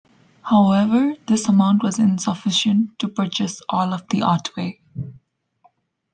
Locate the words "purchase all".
3.07-3.93